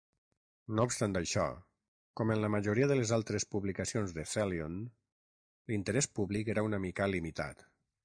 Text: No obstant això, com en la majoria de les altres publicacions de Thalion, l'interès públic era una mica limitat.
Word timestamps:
No 0.77 0.85
obstant 0.87 1.11
això, 1.19 1.43
com 2.21 2.33
en 2.37 2.41
la 2.45 2.49
majoria 2.55 2.89
de 2.93 2.97
les 3.01 3.13
altres 3.19 3.47
publicacions 3.53 4.17
de 4.19 4.27
Thalion, 4.35 4.83
l'interès 5.75 6.13
públic 6.19 6.55
era 6.57 6.69
una 6.73 6.85
mica 6.91 7.13
limitat. 7.17 7.67